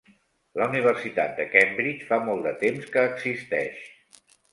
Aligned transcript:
La 0.59 0.67
Universitat 0.71 1.35
de 1.39 1.45
Cambridge 1.51 2.07
fa 2.13 2.19
molt 2.29 2.47
de 2.47 2.53
temps 2.65 2.87
que 2.97 3.05
existeix. 3.11 3.85